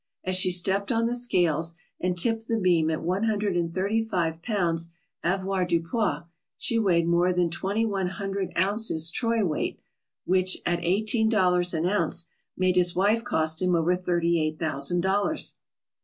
[0.23, 4.03] As she stepped on the scales and tipped the beam at one hundred and thirty
[4.03, 4.89] five pounds
[5.23, 6.23] avoirdupois,
[6.57, 9.79] she weighed more than twenty one hundred ounces troy weight,
[10.25, 12.25] which, at eighteen dollars an ounce,
[12.57, 15.53] made his wife cost him over thirty eight thousand dollars.